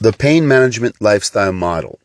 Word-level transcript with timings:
The 0.00 0.12
pain 0.12 0.46
management 0.46 1.00
lifestyle 1.00 1.52
model. 1.52 1.98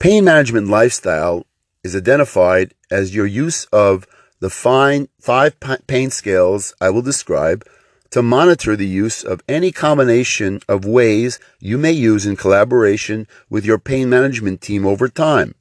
Pain 0.00 0.24
management 0.24 0.66
lifestyle 0.66 1.46
is 1.84 1.94
identified 1.94 2.74
as 2.90 3.14
your 3.14 3.26
use 3.26 3.64
of 3.66 4.04
the 4.40 4.50
fine 4.50 5.08
five 5.20 5.54
pain 5.86 6.10
scales 6.10 6.74
I 6.80 6.90
will 6.90 7.02
describe 7.02 7.64
to 8.10 8.22
monitor 8.22 8.74
the 8.74 8.88
use 8.88 9.22
of 9.22 9.40
any 9.48 9.70
combination 9.70 10.58
of 10.68 10.84
ways 10.84 11.38
you 11.60 11.78
may 11.78 11.92
use 11.92 12.26
in 12.26 12.34
collaboration 12.34 13.28
with 13.48 13.64
your 13.64 13.78
pain 13.78 14.10
management 14.10 14.60
team 14.60 14.84
over 14.84 15.06
time. 15.08 15.54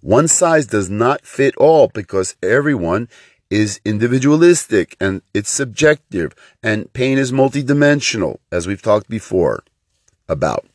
One 0.00 0.26
size 0.26 0.66
does 0.66 0.88
not 0.88 1.26
fit 1.26 1.54
all 1.58 1.88
because 1.88 2.34
everyone 2.42 3.10
is 3.52 3.80
individualistic 3.84 4.96
and 4.98 5.20
it's 5.34 5.50
subjective 5.50 6.34
and 6.62 6.90
pain 6.94 7.18
is 7.18 7.30
multidimensional, 7.30 8.38
as 8.50 8.66
we've 8.66 8.80
talked 8.80 9.10
before 9.10 9.62
about. 10.26 10.66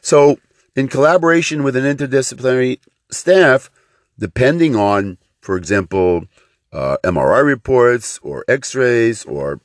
So, 0.00 0.38
in 0.74 0.88
collaboration 0.88 1.62
with 1.62 1.76
an 1.76 1.84
interdisciplinary 1.84 2.80
staff, 3.12 3.70
depending 4.18 4.74
on, 4.74 5.18
for 5.40 5.56
example, 5.56 6.24
uh, 6.72 6.96
MRI 7.04 7.44
reports 7.44 8.18
or 8.22 8.44
x 8.48 8.74
rays 8.74 9.24
or 9.24 9.60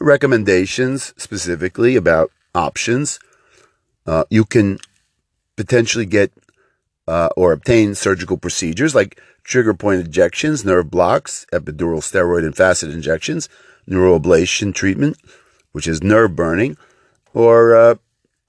recommendations 0.00 1.12
specifically 1.18 1.94
about 1.94 2.30
options, 2.54 3.18
uh, 4.06 4.24
you 4.30 4.44
can 4.44 4.78
potentially 5.56 6.06
get 6.06 6.32
uh, 7.06 7.28
or 7.36 7.52
obtain 7.52 7.94
surgical 7.94 8.36
procedures 8.36 8.94
like 8.94 9.20
trigger 9.42 9.74
point 9.74 10.00
injections, 10.00 10.64
nerve 10.64 10.90
blocks, 10.90 11.46
epidural 11.52 11.98
steroid 11.98 12.44
and 12.44 12.56
facet 12.56 12.90
injections, 12.90 13.48
neuroablation 13.88 14.74
treatment, 14.74 15.18
which 15.72 15.86
is 15.86 16.02
nerve 16.02 16.34
burning, 16.34 16.76
or 17.34 17.76
uh, 17.76 17.94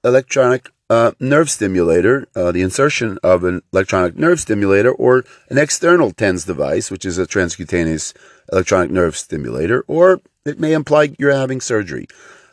electronic 0.04 0.70
uh, 0.88 1.12
nerve 1.18 1.50
stimulator, 1.50 2.26
uh, 2.36 2.52
the 2.52 2.62
insertion 2.62 3.18
of 3.22 3.44
an 3.44 3.60
electronic 3.72 4.16
nerve 4.16 4.40
stimulator, 4.40 4.92
or 4.92 5.24
an 5.50 5.58
external 5.58 6.12
TENS 6.12 6.44
device, 6.44 6.90
which 6.90 7.04
is 7.04 7.18
a 7.18 7.26
transcutaneous 7.26 8.14
electronic 8.52 8.90
nerve 8.90 9.16
stimulator, 9.16 9.84
or 9.88 10.20
it 10.44 10.60
may 10.60 10.72
imply 10.72 11.14
you're 11.18 11.32
having 11.32 11.60
surgery. 11.60 12.06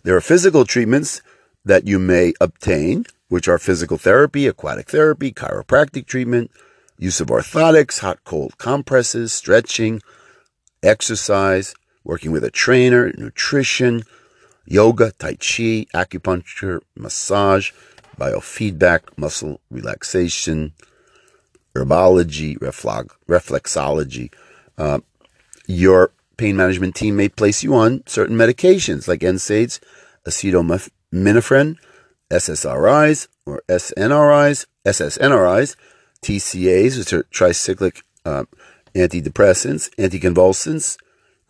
There 0.04 0.16
are 0.16 0.22
physical 0.22 0.66
treatments 0.66 1.22
that 1.64 1.88
you 1.88 2.00
may 2.00 2.34
obtain, 2.42 3.06
which 3.34 3.48
are 3.48 3.58
physical 3.58 3.98
therapy, 3.98 4.46
aquatic 4.46 4.88
therapy, 4.88 5.32
chiropractic 5.32 6.06
treatment, 6.06 6.52
use 7.00 7.20
of 7.20 7.30
orthotics, 7.30 8.02
hot 8.02 8.24
cold 8.24 8.60
compresses, 8.60 9.34
stretching, 9.34 10.00
exercise, 10.84 11.74
working 12.04 12.32
with 12.32 12.44
a 12.44 12.52
trainer, 12.52 13.12
nutrition, 13.18 14.04
yoga, 14.66 15.12
tai 15.18 15.32
chi, 15.32 15.88
acupuncture, 15.96 16.82
massage, 16.96 17.72
biofeedback, 18.20 19.00
muscle 19.18 19.60
relaxation, 19.72 20.72
herbology, 21.76 22.56
reflexology. 22.60 24.32
Uh, 24.78 25.00
your 25.66 26.12
pain 26.38 26.56
management 26.56 26.94
team 26.94 27.16
may 27.16 27.30
place 27.30 27.64
you 27.64 27.74
on 27.74 28.04
certain 28.06 28.38
medications 28.38 29.08
like 29.08 29.22
NSAIDs, 29.22 29.80
acetaminophen, 30.28 31.78
SSRIs 32.34 33.28
or 33.46 33.62
SNRIs, 33.70 34.66
SSNRIs, 34.86 35.76
TCAs, 36.24 36.98
which 36.98 37.14
are 37.14 37.24
tricyclic 37.24 38.02
uh, 38.26 38.46
antidepressants, 38.96 39.94
anticonvulsants, 39.96 40.98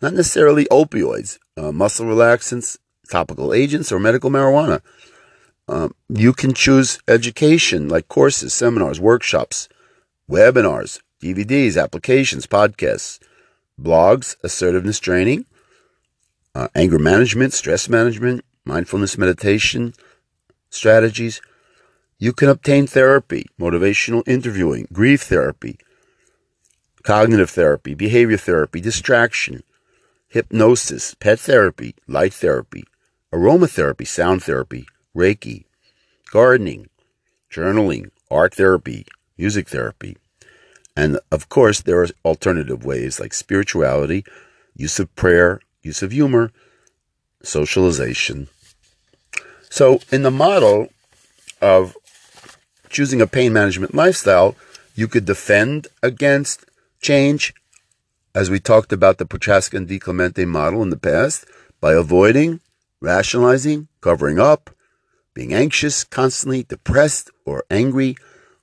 not 0.01 0.13
necessarily 0.13 0.65
opioids, 0.65 1.39
uh, 1.55 1.71
muscle 1.71 2.05
relaxants, 2.05 2.77
topical 3.09 3.53
agents, 3.53 3.91
or 3.91 3.99
medical 3.99 4.29
marijuana. 4.29 4.81
Um, 5.67 5.95
you 6.09 6.33
can 6.33 6.53
choose 6.53 6.99
education 7.07 7.87
like 7.87 8.09
courses, 8.09 8.53
seminars, 8.53 8.99
workshops, 8.99 9.69
webinars, 10.29 10.99
DVDs, 11.21 11.81
applications, 11.81 12.45
podcasts, 12.45 13.19
blogs, 13.79 14.35
assertiveness 14.43 14.99
training, 14.99 15.45
uh, 16.53 16.67
anger 16.75 16.99
management, 16.99 17.53
stress 17.53 17.87
management, 17.87 18.43
mindfulness 18.65 19.17
meditation 19.17 19.93
strategies 20.73 21.41
you 22.17 22.31
can 22.31 22.49
obtain 22.49 22.87
therapy, 22.87 23.47
motivational 23.59 24.23
interviewing, 24.25 24.87
grief 24.93 25.23
therapy, 25.23 25.77
cognitive 27.03 27.49
therapy, 27.49 27.93
behavior 27.93 28.37
therapy, 28.37 28.79
distraction, 28.79 29.61
hypnosis, 30.29 31.15
pet 31.15 31.39
therapy, 31.39 31.95
light 32.07 32.33
therapy, 32.33 32.85
aromatherapy, 33.33 34.07
sound 34.07 34.41
therapy, 34.41 34.87
Reiki, 35.15 35.65
gardening, 36.31 36.89
journaling, 37.51 38.09
art 38.31 38.53
therapy, 38.55 39.05
music 39.37 39.67
therapy. 39.67 40.15
And 40.95 41.19
of 41.31 41.49
course, 41.49 41.81
there 41.81 42.01
are 42.01 42.07
alternative 42.23 42.85
ways 42.85 43.19
like 43.19 43.33
spirituality, 43.33 44.23
use 44.75 44.97
of 44.99 45.13
prayer, 45.15 45.59
use 45.81 46.01
of 46.01 46.11
humor, 46.11 46.51
socialization. 47.43 48.47
So, 49.73 50.01
in 50.11 50.21
the 50.21 50.29
model 50.29 50.89
of 51.59 51.97
choosing 52.89 53.21
a 53.21 53.25
pain 53.25 53.53
management 53.53 53.95
lifestyle, 53.95 54.55
you 54.93 55.07
could 55.07 55.25
defend 55.25 55.87
against 56.03 56.63
change, 57.01 57.55
as 58.35 58.51
we 58.51 58.59
talked 58.59 58.93
about 58.93 59.17
the 59.17 59.25
Prochaska 59.25 59.75
and 59.77 59.89
DiClemente 59.89 60.45
model 60.45 60.83
in 60.83 60.91
the 60.91 60.95
past, 60.95 61.47
by 61.81 61.93
avoiding, 61.93 62.59
rationalizing, 63.01 63.87
covering 63.99 64.37
up, 64.37 64.69
being 65.33 65.55
anxious, 65.55 66.03
constantly 66.03 66.61
depressed 66.61 67.31
or 67.43 67.63
angry, 67.71 68.15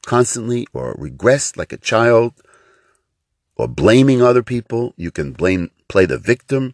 constantly 0.06 0.68
or 0.72 0.94
regressed 0.94 1.56
like 1.56 1.72
a 1.72 1.76
child, 1.76 2.34
or 3.56 3.66
blaming 3.66 4.22
other 4.22 4.44
people. 4.44 4.94
You 4.96 5.10
can 5.10 5.32
blame, 5.32 5.72
play 5.88 6.06
the 6.06 6.18
victim. 6.18 6.72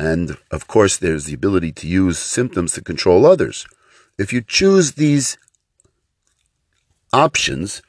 And 0.00 0.38
of 0.50 0.66
course, 0.66 0.96
there's 0.96 1.26
the 1.26 1.34
ability 1.34 1.72
to 1.72 1.86
use 1.86 2.18
symptoms 2.18 2.72
to 2.72 2.80
control 2.80 3.26
others. 3.26 3.66
If 4.16 4.32
you 4.32 4.40
choose 4.40 4.92
these 4.92 5.36
options 7.12 7.82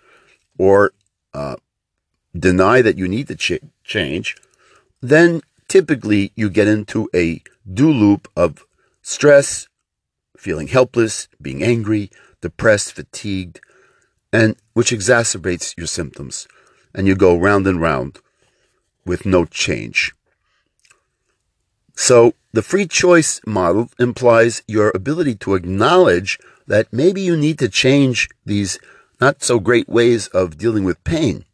or 0.58 0.92
uh, 1.34 1.56
deny 2.38 2.82
that 2.82 2.98
you 2.98 3.08
need 3.08 3.30
to 3.30 3.38
ch- 3.38 3.64
change, 3.86 4.36
then 5.00 5.40
typically 5.70 6.34
you 6.36 6.50
get 6.50 6.68
into 6.68 7.10
a 7.16 7.42
do 7.66 7.90
loop 7.90 8.28
of 8.36 8.66
stress, 9.02 9.70
feeling 10.36 10.68
helpless, 10.68 11.30
being 11.42 11.64
angry, 11.64 12.12
depressed, 12.42 12.92
fatigued, 12.92 13.62
and 14.34 14.58
which 14.74 14.92
exacerbates 14.92 15.78
your 15.78 15.88
symptoms. 15.88 16.46
And 16.94 17.08
you 17.08 17.16
go 17.16 17.38
round 17.38 17.68
and 17.68 17.80
round 17.80 18.20
with 19.06 19.26
no 19.26 19.46
change. 19.46 20.14
So 22.02 22.34
the 22.52 22.64
free 22.64 22.88
choice 22.88 23.40
model 23.46 23.92
implies 24.00 24.64
your 24.68 24.92
ability 24.96 25.36
to 25.36 25.54
acknowledge 25.54 26.40
that 26.66 26.92
maybe 26.92 27.22
you 27.22 27.38
need 27.38 27.60
to 27.60 27.70
change 27.70 28.28
these 28.44 28.80
not 29.20 29.44
so 29.44 29.60
great 29.60 29.88
ways 29.88 30.26
of 30.30 30.58
dealing 30.58 30.84
with 30.84 31.04
pain. 31.04 31.46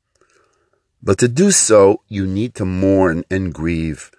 But 1.04 1.18
to 1.18 1.28
do 1.28 1.52
so, 1.52 2.00
you 2.08 2.26
need 2.26 2.56
to 2.56 2.64
mourn 2.64 3.26
and 3.30 3.54
grieve. 3.54 4.10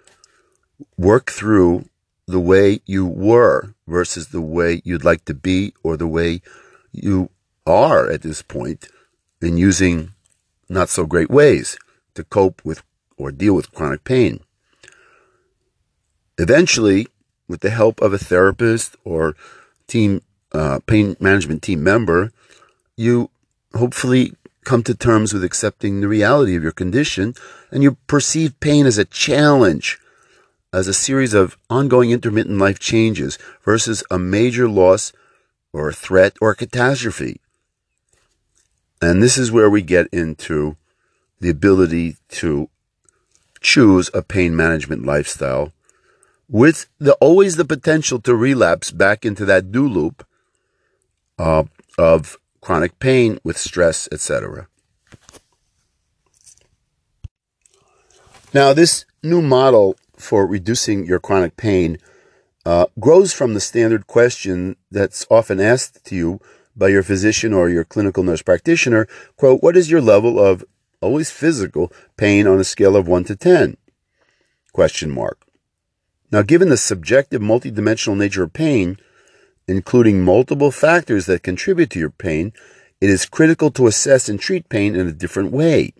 Work 0.99 1.31
through 1.31 1.89
the 2.27 2.39
way 2.39 2.81
you 2.85 3.07
were 3.07 3.73
versus 3.87 4.27
the 4.27 4.39
way 4.41 4.83
you'd 4.85 5.03
like 5.03 5.25
to 5.25 5.33
be 5.33 5.73
or 5.81 5.97
the 5.97 6.07
way 6.07 6.43
you 6.91 7.31
are 7.65 8.07
at 8.07 8.21
this 8.21 8.43
point 8.43 8.87
in 9.41 9.57
using 9.57 10.11
not 10.69 10.89
so 10.89 11.07
great 11.07 11.31
ways 11.31 11.75
to 12.13 12.23
cope 12.23 12.61
with 12.63 12.83
or 13.17 13.31
deal 13.31 13.55
with 13.55 13.71
chronic 13.71 14.03
pain. 14.03 14.41
Eventually, 16.39 17.05
with 17.49 17.59
the 17.59 17.69
help 17.69 18.01
of 18.01 18.13
a 18.13 18.17
therapist 18.17 18.95
or 19.03 19.35
team 19.87 20.21
uh, 20.53 20.79
pain 20.87 21.17
management 21.19 21.61
team 21.61 21.83
member, 21.83 22.31
you 22.95 23.29
hopefully 23.75 24.33
come 24.63 24.81
to 24.83 24.95
terms 24.95 25.33
with 25.33 25.43
accepting 25.43 25.99
the 25.99 26.07
reality 26.07 26.55
of 26.55 26.63
your 26.63 26.71
condition 26.71 27.35
and 27.71 27.83
you 27.83 27.97
perceive 28.07 28.59
pain 28.61 28.85
as 28.85 28.97
a 28.97 29.03
challenge, 29.03 29.99
as 30.71 30.87
a 30.87 30.93
series 30.93 31.33
of 31.33 31.57
ongoing 31.69 32.11
intermittent 32.11 32.57
life 32.57 32.79
changes 32.79 33.37
versus 33.65 34.01
a 34.09 34.17
major 34.17 34.69
loss 34.69 35.11
or 35.73 35.89
a 35.89 35.93
threat 35.93 36.37
or 36.39 36.51
a 36.51 36.55
catastrophe. 36.55 37.41
And 39.01 39.21
this 39.21 39.37
is 39.37 39.51
where 39.51 39.69
we 39.69 39.81
get 39.81 40.07
into 40.13 40.77
the 41.41 41.49
ability 41.49 42.15
to 42.29 42.69
choose 43.59 44.09
a 44.13 44.21
pain 44.21 44.55
management 44.55 45.05
lifestyle 45.05 45.73
with 46.49 46.87
the 46.97 47.13
always 47.15 47.55
the 47.55 47.65
potential 47.65 48.19
to 48.21 48.35
relapse 48.35 48.91
back 48.91 49.23
into 49.23 49.45
that 49.45 49.71
do 49.71 49.87
loop 49.87 50.25
uh, 51.37 51.63
of 51.97 52.37
chronic 52.59 52.99
pain 52.99 53.39
with 53.43 53.57
stress, 53.57 54.09
etc. 54.11 54.67
Now, 58.53 58.73
this 58.73 59.05
new 59.21 59.41
model 59.41 59.95
for 60.17 60.45
reducing 60.45 61.05
your 61.05 61.19
chronic 61.19 61.55
pain 61.55 61.99
uh, 62.65 62.87
grows 62.99 63.31
from 63.31 63.53
the 63.53 63.59
standard 63.59 64.07
question 64.07 64.75
that's 64.91 65.25
often 65.29 65.59
asked 65.59 66.03
to 66.05 66.15
you 66.15 66.39
by 66.75 66.87
your 66.87 67.03
physician 67.03 67.53
or 67.53 67.69
your 67.69 67.83
clinical 67.83 68.23
nurse 68.23 68.41
practitioner, 68.41 69.07
quote, 69.37 69.61
what 69.61 69.77
is 69.77 69.91
your 69.91 70.01
level 70.01 70.39
of 70.39 70.63
always 71.01 71.29
physical 71.29 71.91
pain 72.17 72.47
on 72.47 72.59
a 72.59 72.63
scale 72.63 72.95
of 72.95 73.07
1 73.07 73.25
to 73.25 73.35
10? 73.35 73.77
Question 74.73 75.11
mark. 75.11 75.48
Now, 76.31 76.41
given 76.43 76.69
the 76.69 76.77
subjective 76.77 77.41
multidimensional 77.41 78.17
nature 78.17 78.43
of 78.43 78.53
pain, 78.53 78.97
including 79.67 80.23
multiple 80.23 80.71
factors 80.71 81.25
that 81.25 81.43
contribute 81.43 81.89
to 81.91 81.99
your 81.99 82.09
pain, 82.09 82.53
it 83.01 83.09
is 83.09 83.25
critical 83.25 83.71
to 83.71 83.87
assess 83.87 84.29
and 84.29 84.39
treat 84.39 84.69
pain 84.69 84.95
in 84.95 85.07
a 85.07 85.11
different 85.11 85.51
way. 85.51 85.93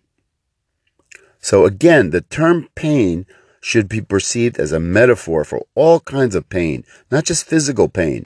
So 1.39 1.65
again, 1.65 2.09
the 2.09 2.21
term 2.21 2.67
pain 2.75 3.25
should 3.61 3.89
be 3.89 4.01
perceived 4.01 4.59
as 4.59 4.71
a 4.71 4.79
metaphor 4.79 5.43
for 5.43 5.65
all 5.75 5.99
kinds 6.01 6.35
of 6.35 6.49
pain, 6.49 6.83
not 7.11 7.25
just 7.25 7.45
physical 7.45 7.89
pain. 7.89 8.25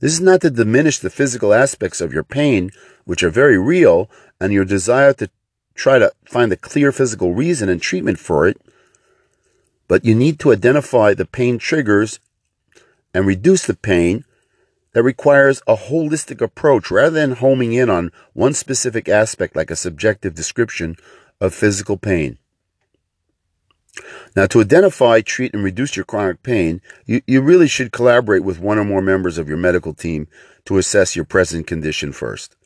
This 0.00 0.12
is 0.12 0.20
not 0.20 0.42
to 0.42 0.50
diminish 0.50 0.98
the 0.98 1.10
physical 1.10 1.54
aspects 1.54 2.00
of 2.00 2.12
your 2.12 2.22
pain, 2.22 2.70
which 3.04 3.22
are 3.22 3.30
very 3.30 3.58
real, 3.58 4.10
and 4.40 4.52
your 4.52 4.64
desire 4.64 5.12
to 5.14 5.30
try 5.74 5.98
to 5.98 6.12
find 6.24 6.52
a 6.52 6.56
clear 6.56 6.92
physical 6.92 7.34
reason 7.34 7.68
and 7.68 7.80
treatment 7.80 8.18
for 8.18 8.46
it, 8.46 8.60
but 9.88 10.04
you 10.04 10.14
need 10.14 10.38
to 10.40 10.52
identify 10.52 11.14
the 11.14 11.26
pain 11.26 11.58
triggers 11.58 12.20
and 13.14 13.26
reduce 13.26 13.66
the 13.66 13.74
pain 13.74 14.24
that 14.92 15.02
requires 15.02 15.62
a 15.66 15.76
holistic 15.76 16.40
approach 16.40 16.90
rather 16.90 17.10
than 17.10 17.32
homing 17.32 17.72
in 17.72 17.90
on 17.90 18.10
one 18.32 18.54
specific 18.54 19.08
aspect 19.08 19.54
like 19.54 19.70
a 19.70 19.76
subjective 19.76 20.34
description 20.34 20.96
of 21.40 21.54
physical 21.54 21.96
pain. 21.96 22.38
Now, 24.34 24.46
to 24.46 24.60
identify, 24.60 25.20
treat, 25.20 25.54
and 25.54 25.62
reduce 25.62 25.96
your 25.96 26.04
chronic 26.04 26.42
pain, 26.42 26.82
you, 27.06 27.22
you 27.26 27.40
really 27.40 27.68
should 27.68 27.92
collaborate 27.92 28.44
with 28.44 28.58
one 28.58 28.78
or 28.78 28.84
more 28.84 29.02
members 29.02 29.38
of 29.38 29.48
your 29.48 29.56
medical 29.56 29.94
team 29.94 30.28
to 30.66 30.78
assess 30.78 31.16
your 31.16 31.24
present 31.24 31.66
condition 31.66 32.12
first. 32.12 32.56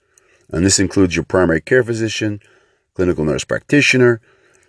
And 0.51 0.65
this 0.65 0.81
includes 0.81 1.15
your 1.15 1.25
primary 1.25 1.61
care 1.61 1.85
physician, 1.85 2.41
clinical 2.95 3.25
nurse 3.25 3.45
practitioner, 3.45 4.21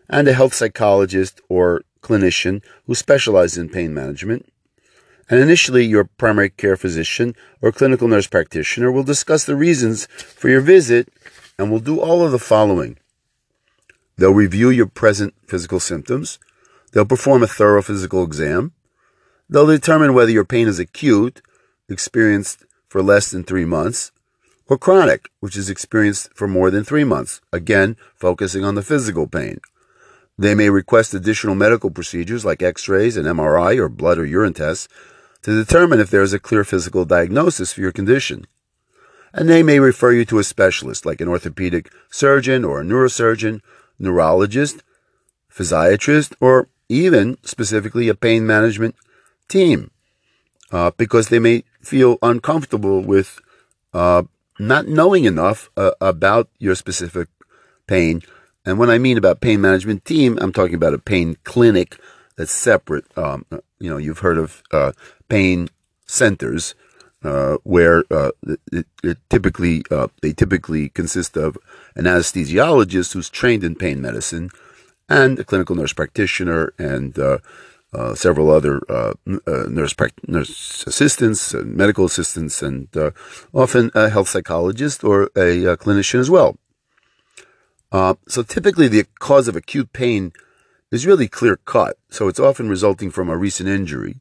and 0.09 0.27
a 0.27 0.33
health 0.33 0.54
psychologist 0.54 1.42
or 1.50 1.81
clinician 2.01 2.62
who 2.86 2.95
specializes 2.95 3.57
in 3.57 3.69
pain 3.69 3.94
management. 3.94 4.51
And 5.30 5.39
initially, 5.39 5.86
your 5.86 6.03
primary 6.03 6.50
care 6.50 6.75
physician 6.75 7.36
or 7.62 7.71
clinical 7.71 8.07
nurse 8.07 8.27
practitioner 8.27 8.92
will 8.92 9.03
discuss 9.03 9.45
the 9.45 9.56
reasons 9.56 10.06
for 10.07 10.50
your 10.50 10.62
visit 10.62 11.07
and 11.57 11.71
will 11.71 11.80
do 11.80 12.00
all 12.00 12.25
of 12.25 12.31
the 12.31 12.39
following. 12.39 12.98
They'll 14.18 14.33
review 14.33 14.69
your 14.69 14.88
present 14.88 15.33
physical 15.48 15.80
symptoms. 15.80 16.38
They'll 16.92 17.06
perform 17.06 17.44
a 17.44 17.48
thorough 17.48 17.81
physical 17.81 18.24
exam. 18.24 18.74
They'll 19.50 19.68
determine 19.68 20.13
whether 20.13 20.31
your 20.31 20.45
pain 20.45 20.68
is 20.68 20.80
acute, 20.80 21.42
experienced 21.89 22.65
for 22.88 23.01
less 23.01 23.31
than 23.31 23.44
three 23.44 23.65
months, 23.65 24.12
or 24.68 24.77
chronic, 24.77 25.30
which 25.39 25.57
is 25.57 25.69
experienced 25.69 26.30
for 26.33 26.47
more 26.47 26.71
than 26.71 26.83
three 26.83 27.04
months, 27.04 27.42
again, 27.51 27.97
focusing 28.15 28.63
on 28.63 28.75
the 28.75 28.83
physical 28.83 29.27
pain. 29.27 29.59
They 30.41 30.55
may 30.55 30.71
request 30.71 31.13
additional 31.13 31.53
medical 31.53 31.91
procedures 31.91 32.43
like 32.43 32.63
x 32.63 32.89
rays 32.89 33.15
and 33.15 33.27
MRI 33.27 33.77
or 33.77 33.88
blood 33.88 34.17
or 34.17 34.25
urine 34.25 34.55
tests 34.55 34.88
to 35.43 35.55
determine 35.55 35.99
if 35.99 36.09
there 36.09 36.23
is 36.23 36.33
a 36.33 36.39
clear 36.39 36.63
physical 36.63 37.05
diagnosis 37.05 37.73
for 37.73 37.81
your 37.81 37.91
condition. 37.91 38.47
And 39.33 39.47
they 39.47 39.61
may 39.61 39.79
refer 39.79 40.13
you 40.13 40.25
to 40.25 40.39
a 40.39 40.43
specialist 40.43 41.05
like 41.05 41.21
an 41.21 41.27
orthopedic 41.27 41.91
surgeon 42.09 42.65
or 42.65 42.81
a 42.81 42.83
neurosurgeon, 42.83 43.61
neurologist, 43.99 44.81
physiatrist, 45.47 46.33
or 46.39 46.69
even 46.89 47.37
specifically 47.44 48.07
a 48.07 48.15
pain 48.15 48.47
management 48.47 48.95
team 49.47 49.91
uh, 50.71 50.89
because 50.97 51.29
they 51.29 51.37
may 51.37 51.65
feel 51.83 52.17
uncomfortable 52.23 53.01
with 53.01 53.39
uh, 53.94 54.23
not 54.57 54.87
knowing 54.87 55.25
enough 55.25 55.69
uh, 55.77 55.91
about 56.01 56.49
your 56.57 56.73
specific 56.73 57.27
pain. 57.85 58.23
And 58.65 58.77
when 58.77 58.89
I 58.89 58.97
mean 58.97 59.17
about 59.17 59.41
pain 59.41 59.61
management 59.61 60.05
team, 60.05 60.37
I'm 60.41 60.53
talking 60.53 60.75
about 60.75 60.93
a 60.93 60.99
pain 60.99 61.37
clinic 61.43 61.97
that's 62.37 62.51
separate. 62.51 63.05
Um, 63.17 63.45
you 63.79 63.89
know, 63.89 63.97
you've 63.97 64.19
heard 64.19 64.37
of 64.37 64.61
uh, 64.71 64.91
pain 65.29 65.69
centers. 66.05 66.75
Uh, 67.23 67.57
where 67.61 68.03
uh, 68.09 68.31
it, 68.71 68.87
it, 69.03 69.17
typically 69.29 69.83
they 70.23 70.33
typically 70.33 70.89
consist 70.89 71.37
of 71.37 71.55
an 71.95 72.05
anesthesiologist 72.05 73.13
who's 73.13 73.29
trained 73.29 73.63
in 73.63 73.75
pain 73.75 74.01
medicine, 74.01 74.49
and 75.11 75.39
a 75.39 75.43
clinical 75.43 75.75
nurse 75.75 75.93
practitioner 75.93 76.73
and 76.79 77.19
uh, 77.19 77.37
uh, 77.93 78.15
several 78.15 78.49
other 78.49 78.81
uh, 78.89 79.13
uh 79.27 79.65
nurse, 79.67 79.93
nurse 80.27 80.85
assistants 80.87 81.53
and 81.53 81.75
medical 81.75 82.05
assistants, 82.05 82.63
and 82.63 82.87
uh, 82.95 83.11
often 83.53 83.91
a 83.93 84.09
health 84.09 84.29
psychologist 84.29 85.03
or 85.03 85.29
a, 85.35 85.65
a 85.65 85.77
clinician 85.77 86.19
as 86.19 86.29
well. 86.29 86.57
Uh, 87.91 88.15
so 88.27 88.43
typically, 88.43 88.88
the 88.88 89.05
cause 89.19 89.47
of 89.47 89.55
acute 89.55 89.91
pain 89.93 90.31
is 90.91 91.05
really 91.05 91.27
clear 91.27 91.57
cut. 91.57 91.97
So 92.09 92.27
it's 92.27 92.39
often 92.39 92.69
resulting 92.69 93.11
from 93.11 93.29
a 93.29 93.38
recent 93.38 93.69
injury. 93.69 94.19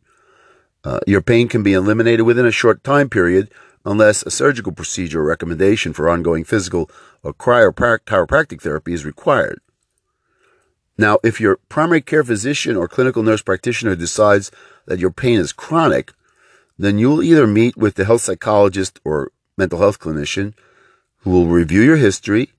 your 1.07 1.21
pain 1.21 1.49
can 1.49 1.63
be 1.63 1.73
eliminated 1.75 2.27
within 2.27 2.47
a 2.47 2.51
short 2.51 2.83
time 2.83 3.09
period 3.09 3.51
unless 3.85 4.23
a 4.23 4.31
surgical 4.31 4.73
procedure 4.73 5.21
or 5.21 5.25
recommendation 5.25 5.93
for 5.93 6.09
ongoing 6.09 6.45
physical 6.45 6.91
or 7.23 7.33
chiropractic 7.35 8.61
therapy 8.61 8.93
is 8.93 9.05
required. 9.05 9.61
Now, 10.99 11.19
if 11.25 11.41
your 11.41 11.57
primary 11.69 12.03
care 12.03 12.23
physician 12.23 12.77
or 12.77 12.87
clinical 12.87 13.23
nurse 13.23 13.41
practitioner 13.41 13.97
decides 13.97 14.51
that 14.87 14.99
your 14.99 15.11
pain 15.11 15.39
is 15.39 15.53
chronic, 15.53 16.13
then 16.79 16.99
you'll 16.99 17.23
either 17.23 17.47
meet 17.47 17.77
with 17.77 17.95
the 17.95 18.05
health 18.05 18.21
psychologist 18.21 19.01
or 19.05 19.33
mental 19.57 19.79
health 19.79 19.99
clinician 19.99 20.53
who 21.19 21.31
will 21.31 21.47
review 21.47 21.83
your 21.83 21.97
history, 21.97 22.51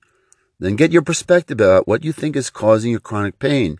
then 0.64 0.76
get 0.76 0.92
your 0.92 1.02
perspective 1.02 1.60
about 1.60 1.88
what 1.88 2.04
you 2.04 2.12
think 2.12 2.36
is 2.36 2.50
causing 2.50 2.92
your 2.92 3.00
chronic 3.00 3.38
pain. 3.38 3.78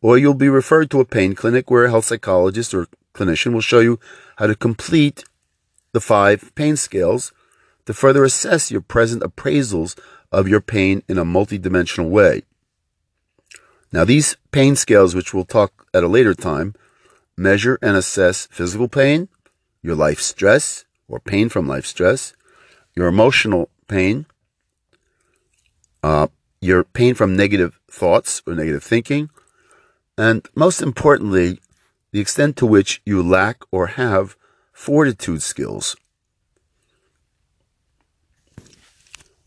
Or 0.00 0.16
you'll 0.16 0.34
be 0.34 0.48
referred 0.48 0.90
to 0.90 1.00
a 1.00 1.04
pain 1.04 1.34
clinic 1.34 1.70
where 1.70 1.84
a 1.84 1.90
health 1.90 2.06
psychologist 2.06 2.72
or 2.72 2.86
clinician 3.14 3.52
will 3.52 3.60
show 3.60 3.80
you 3.80 3.98
how 4.36 4.46
to 4.46 4.54
complete 4.54 5.24
the 5.92 6.00
five 6.00 6.54
pain 6.54 6.76
scales 6.76 7.32
to 7.86 7.94
further 7.94 8.24
assess 8.24 8.70
your 8.70 8.80
present 8.80 9.22
appraisals 9.22 9.98
of 10.30 10.48
your 10.48 10.60
pain 10.60 11.02
in 11.08 11.18
a 11.18 11.24
multidimensional 11.24 12.08
way. 12.08 12.42
Now, 13.92 14.04
these 14.04 14.36
pain 14.50 14.76
scales, 14.76 15.14
which 15.14 15.32
we'll 15.32 15.44
talk 15.44 15.86
at 15.94 16.04
a 16.04 16.08
later 16.08 16.34
time, 16.34 16.74
measure 17.36 17.78
and 17.80 17.96
assess 17.96 18.46
physical 18.50 18.88
pain, 18.88 19.28
your 19.82 19.94
life 19.94 20.20
stress 20.20 20.84
or 21.08 21.20
pain 21.20 21.48
from 21.48 21.68
life 21.68 21.86
stress, 21.86 22.34
your 22.94 23.06
emotional 23.06 23.70
pain, 23.86 24.26
uh, 26.06 26.28
your 26.60 26.84
pain 26.84 27.14
from 27.14 27.34
negative 27.34 27.80
thoughts 27.90 28.40
or 28.46 28.54
negative 28.54 28.84
thinking, 28.84 29.28
and 30.16 30.48
most 30.54 30.80
importantly, 30.80 31.58
the 32.12 32.20
extent 32.20 32.56
to 32.56 32.64
which 32.64 33.02
you 33.04 33.20
lack 33.20 33.64
or 33.72 33.88
have 33.88 34.36
fortitude 34.72 35.42
skills. 35.42 35.96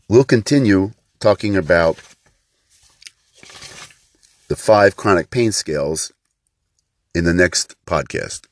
We'll 0.06 0.24
continue 0.36 0.92
talking 1.18 1.56
about 1.56 1.96
the 4.48 4.56
five 4.56 4.96
chronic 4.96 5.30
pain 5.30 5.52
scales 5.52 6.12
in 7.14 7.24
the 7.24 7.32
next 7.32 7.74
podcast. 7.86 8.49